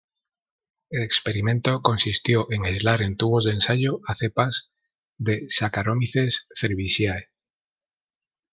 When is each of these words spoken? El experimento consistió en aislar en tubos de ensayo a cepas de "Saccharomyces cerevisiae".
El 0.89 1.03
experimento 1.03 1.83
consistió 1.83 2.51
en 2.51 2.65
aislar 2.65 3.03
en 3.03 3.17
tubos 3.17 3.45
de 3.45 3.51
ensayo 3.51 3.99
a 4.07 4.15
cepas 4.15 4.71
de 5.19 5.45
"Saccharomyces 5.51 6.47
cerevisiae". 6.59 7.29